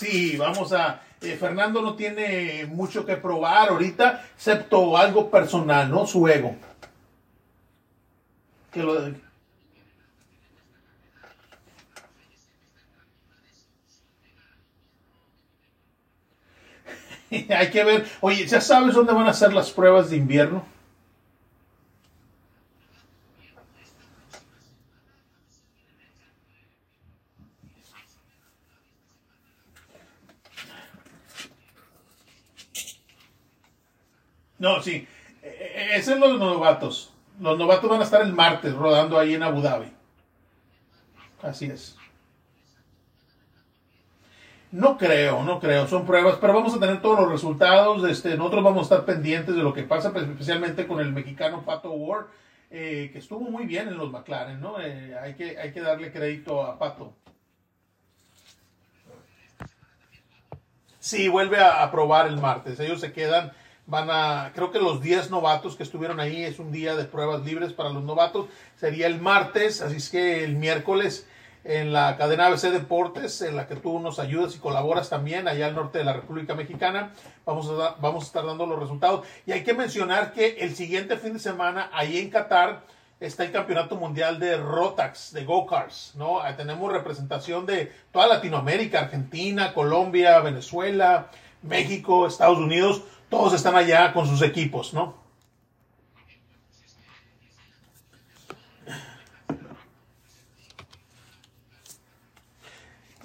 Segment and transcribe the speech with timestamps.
[0.00, 1.02] Sí, vamos a.
[1.20, 6.06] eh, Fernando no tiene mucho que probar ahorita, excepto algo personal, ¿no?
[6.06, 6.56] Su ego.
[8.72, 8.94] Que lo,
[17.30, 18.06] Hay que ver.
[18.22, 20.64] Oye, ¿ya sabes dónde van a ser las pruebas de invierno?
[34.60, 35.08] No, sí.
[35.42, 37.12] Eh, Ese es los novatos.
[37.40, 39.92] Los novatos van a estar el martes rodando ahí en Abu Dhabi.
[41.42, 41.96] Así es.
[44.70, 48.08] No creo, no creo, son pruebas, pero vamos a tener todos los resultados.
[48.08, 51.64] Este, nosotros vamos a estar pendientes de lo que pasa, pues, especialmente con el mexicano
[51.64, 52.26] Pato Ward,
[52.70, 54.80] eh, que estuvo muy bien en los McLaren, ¿no?
[54.80, 57.14] Eh, hay, que, hay que darle crédito a Pato.
[61.00, 62.78] Sí, vuelve a, a probar el martes.
[62.78, 63.50] Ellos se quedan,
[63.90, 67.44] van a, creo que los 10 novatos que estuvieron ahí es un día de pruebas
[67.44, 68.46] libres para los novatos.
[68.76, 71.26] Sería el martes, así es que el miércoles
[71.62, 75.66] en la cadena ABC Deportes, en la que tú nos ayudas y colaboras también allá
[75.66, 77.12] al norte de la República Mexicana.
[77.44, 79.26] Vamos a, da- vamos a estar dando los resultados.
[79.44, 82.82] Y hay que mencionar que el siguiente fin de semana, ahí en Qatar,
[83.20, 86.38] está el Campeonato Mundial de Rotax, de Go-Karts, ¿no?
[86.56, 91.26] Tenemos representación de toda Latinoamérica, Argentina, Colombia, Venezuela,
[91.62, 95.14] México, Estados Unidos, todos están allá con sus equipos, ¿no?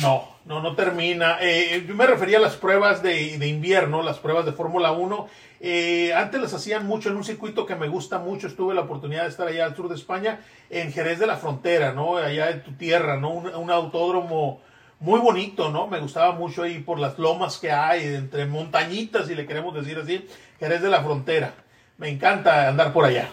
[0.00, 1.38] No, no, no termina.
[1.40, 5.28] Eh, yo me refería a las pruebas de, de invierno, las pruebas de Fórmula 1.
[5.60, 8.46] Eh, antes las hacían mucho en un circuito que me gusta mucho.
[8.46, 10.40] Estuve la oportunidad de estar allá al sur de España,
[10.70, 12.16] en Jerez de la Frontera, ¿no?
[12.16, 13.30] Allá en tu tierra, ¿no?
[13.30, 14.60] Un autódromo
[15.00, 15.86] muy bonito, ¿no?
[15.86, 19.98] Me gustaba mucho ahí por las lomas que hay, entre montañitas, si le queremos decir
[19.98, 20.26] así,
[20.58, 21.54] Jerez de la Frontera.
[21.96, 23.28] Me encanta andar por allá.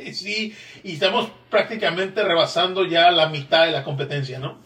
[0.14, 4.58] Sí, y estamos prácticamente rebasando ya la mitad de la competencia, ¿no?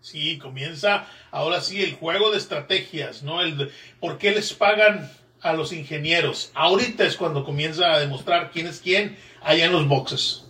[0.00, 3.42] Sí, comienza ahora sí el juego de estrategias, ¿no?
[3.42, 3.70] El
[4.00, 5.08] ¿Por qué les pagan
[5.40, 6.50] a los ingenieros?
[6.54, 10.49] Ahorita es cuando comienza a demostrar quién es quién allá en los boxes.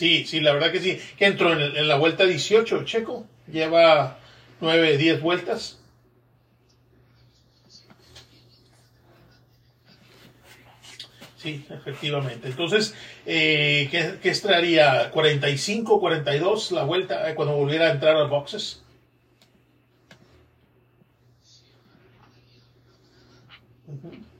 [0.00, 0.98] Sí, sí, la verdad que sí.
[1.18, 3.26] Que entró en, la vuelta 18, Checo.
[3.46, 4.16] Lleva
[4.62, 5.78] 9, 10 vueltas.
[11.36, 12.48] Sí, efectivamente.
[12.48, 12.94] Entonces,
[13.26, 15.12] eh, ¿qué, qué estaría?
[15.12, 18.82] ¿45, 42 la vuelta eh, cuando volviera a entrar a boxes?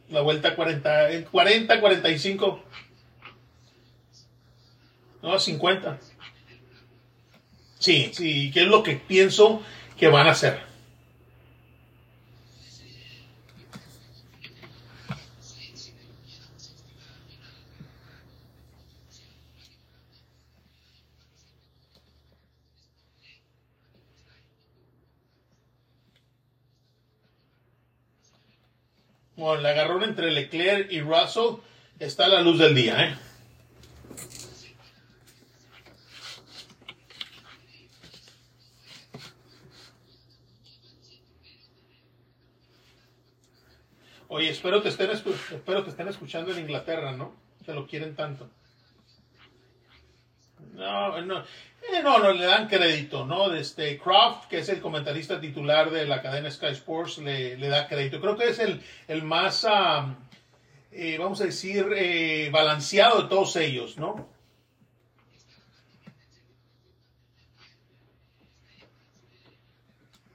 [0.09, 2.65] La vuelta 40, eh, 40, 45.
[5.22, 5.98] No, 50.
[7.78, 9.62] Sí, sí, ¿qué es lo que pienso
[9.97, 10.60] que van a hacer?
[29.37, 31.61] Bueno, el agarrón entre Leclerc y Russell
[31.99, 33.30] está a la luz del día, ¿eh?
[44.32, 47.35] Oye, espero te estén, espero te estén escuchando en Inglaterra, ¿no?
[47.67, 48.49] Que lo quieren tanto.
[50.73, 53.53] No, no, eh, no, no le dan crédito, ¿no?
[53.53, 58.21] Este Kraft, que es el comentarista titular de la cadena Sky Sports, le, da crédito.
[58.21, 59.67] Creo que es el, el más,
[60.93, 64.29] eh, vamos a decir, eh, balanceado de todos ellos, ¿no?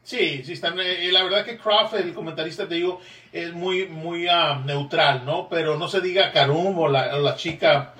[0.05, 0.79] Sí, sí, están.
[0.79, 3.01] eh, la verdad que Kraft, el comentarista, te digo,
[3.33, 5.49] es muy, muy ah, neutral, ¿no?
[5.49, 7.95] Pero no se diga Karum o la, o la chica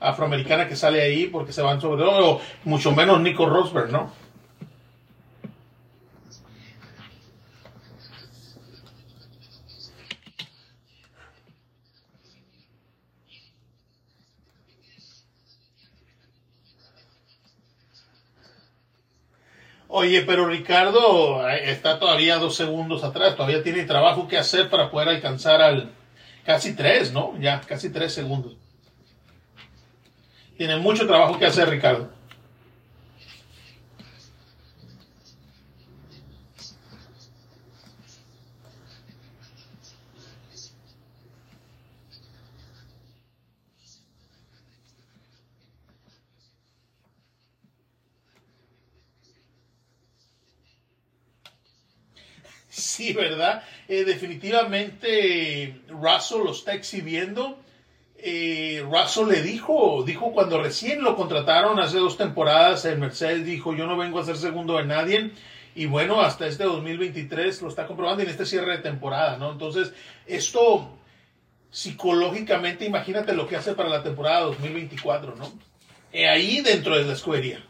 [0.00, 4.10] afroamericana que sale ahí porque se van sobre o mucho menos Nico Rosberg, ¿no?
[19.96, 24.90] Oye, pero Ricardo eh, está todavía dos segundos atrás, todavía tiene trabajo que hacer para
[24.90, 25.92] poder alcanzar al
[26.44, 27.38] casi tres, ¿no?
[27.38, 28.56] Ya, casi tres segundos.
[30.56, 32.10] Tiene mucho trabajo que hacer, Ricardo.
[52.94, 53.64] Sí, ¿verdad?
[53.88, 57.58] Eh, definitivamente Russell lo está exhibiendo.
[58.18, 63.74] Eh, Russell le dijo, dijo cuando recién lo contrataron hace dos temporadas en Mercedes, dijo
[63.74, 65.32] yo no vengo a ser segundo de nadie.
[65.74, 69.50] Y bueno, hasta este 2023 lo está comprobando en este cierre de temporada, ¿no?
[69.50, 69.92] Entonces,
[70.24, 70.96] esto
[71.72, 75.52] psicológicamente, imagínate lo que hace para la temporada 2024, ¿no?
[76.12, 77.60] Eh, ahí dentro de la escudería.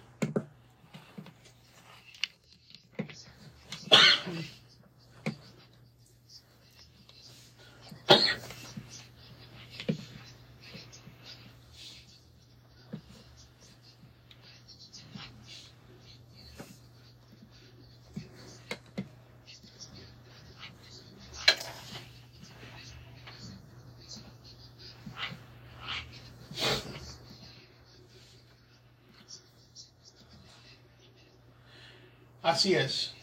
[32.45, 33.15] Así es.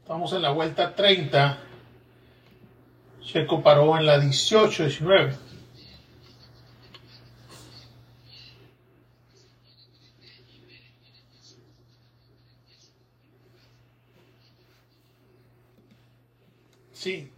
[0.00, 1.58] Estamos en la vuelta 30.
[3.20, 5.36] Checo paró en la 18, 19.
[16.94, 17.30] Sí.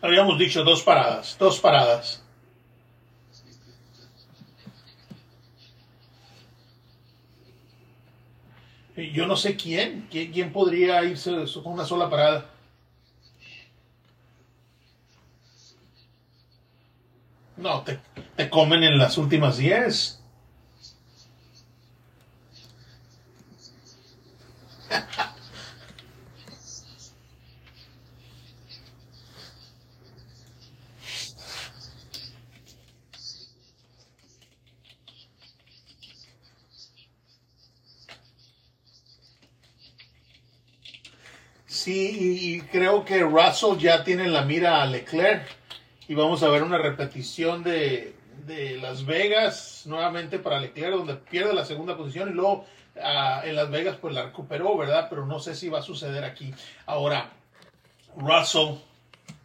[0.00, 2.22] Habíamos dicho dos paradas, dos paradas.
[9.08, 11.30] Yo no sé quién, quién, podría irse
[11.62, 12.46] con una sola parada.
[17.56, 17.98] No, te,
[18.36, 20.20] te comen en las últimas 10.
[41.90, 45.44] Sí, y, creo que Russell ya tiene en la mira a Leclerc
[46.06, 48.14] y vamos a ver una repetición de,
[48.46, 52.64] de Las Vegas nuevamente para Leclerc donde pierde la segunda posición y luego
[53.02, 55.08] ah, en Las Vegas pues la recuperó, ¿verdad?
[55.10, 56.54] Pero no sé si va a suceder aquí.
[56.86, 57.32] Ahora,
[58.16, 58.76] Russell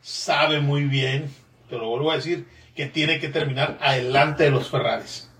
[0.04, 1.34] sabe muy bien,
[1.68, 2.46] te lo vuelvo a decir,
[2.76, 5.32] que tiene que terminar adelante de los Ferraris.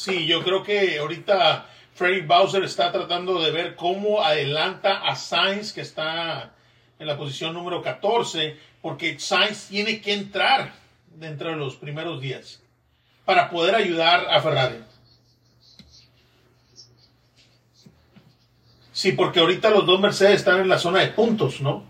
[0.00, 5.74] Sí, yo creo que ahorita Freddy Bowser está tratando de ver cómo adelanta a Sainz,
[5.74, 6.54] que está
[6.98, 10.72] en la posición número 14, porque Sainz tiene que entrar
[11.16, 12.62] dentro de los primeros días
[13.26, 14.82] para poder ayudar a Ferrari.
[18.92, 21.89] Sí, porque ahorita los dos Mercedes están en la zona de puntos, ¿no?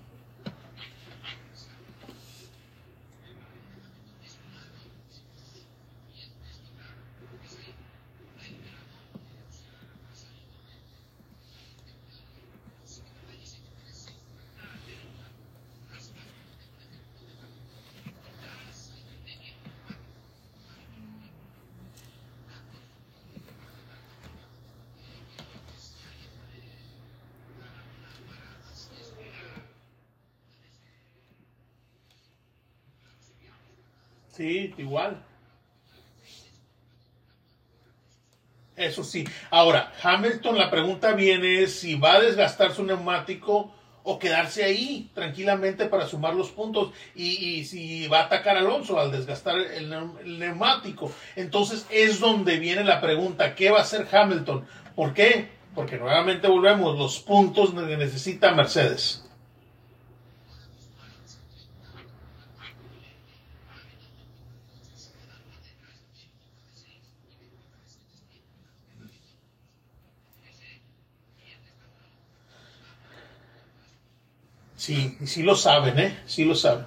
[34.40, 35.22] Sí, igual.
[38.74, 39.22] Eso sí.
[39.50, 43.70] Ahora, Hamilton, la pregunta viene si va a desgastar su neumático
[44.02, 49.12] o quedarse ahí tranquilamente para sumar los puntos y, si va a atacar Alonso al
[49.12, 49.92] desgastar el,
[50.24, 51.12] el, neumático.
[51.36, 54.64] Entonces es donde viene la pregunta, ¿qué va a hacer Hamilton?
[54.96, 55.50] ¿Por qué?
[55.74, 59.29] Porque nuevamente volvemos, los puntos que necesita Mercedes.
[74.80, 76.18] Sí, sí lo saben, ¿eh?
[76.24, 76.86] Sí lo saben.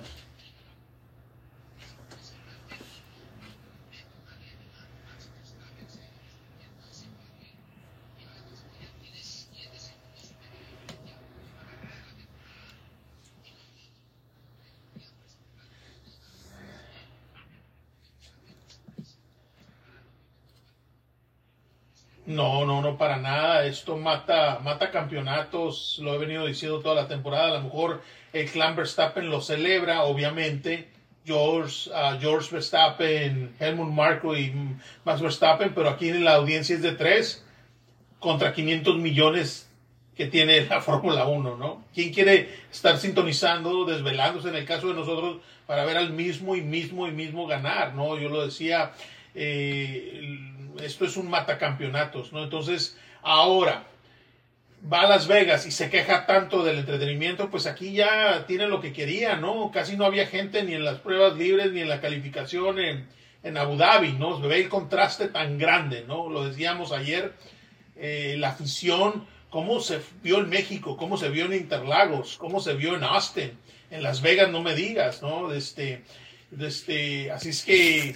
[22.25, 23.65] No, no, no para nada.
[23.65, 25.99] Esto mata, mata campeonatos.
[26.01, 27.49] Lo he venido diciendo toda la temporada.
[27.49, 28.01] A lo mejor
[28.31, 30.89] el clan Verstappen lo celebra, obviamente.
[31.25, 34.53] George, uh, George Verstappen, Helmut Marko y
[35.05, 37.45] Max Verstappen, pero aquí en la audiencia es de tres
[38.19, 39.69] contra 500 millones
[40.15, 41.85] que tiene la Fórmula 1, ¿no?
[41.93, 46.61] ¿Quién quiere estar sintonizando, desvelándose en el caso de nosotros para ver al mismo y
[46.61, 48.17] mismo y mismo ganar, ¿no?
[48.17, 48.91] Yo lo decía,
[49.33, 52.43] eh, esto es un matacampeonatos, ¿no?
[52.43, 53.85] Entonces, ahora
[54.91, 58.81] va a Las Vegas y se queja tanto del entretenimiento, pues aquí ya tiene lo
[58.81, 59.71] que quería, ¿no?
[59.71, 63.07] Casi no había gente ni en las pruebas libres ni en la calificación en,
[63.57, 64.41] Abu Dhabi, ¿no?
[64.41, 66.29] Se ve el contraste tan grande, ¿no?
[66.29, 67.33] Lo decíamos ayer,
[67.97, 72.73] eh, la afición, cómo se vio en México, cómo se vio en Interlagos, cómo se
[72.73, 73.51] vio en Austin,
[73.91, 75.51] en Las Vegas, no me digas, ¿no?
[75.53, 76.03] Este,
[76.57, 78.15] este, así es que